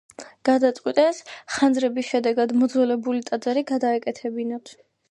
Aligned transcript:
გადაწყვიტეს 0.47 1.19
ხანძრების 1.57 2.09
შედეგად 2.15 2.57
მოძველებული 2.63 3.25
ტაძარი 3.31 3.67
გადაეკეთებინათ. 3.75 4.79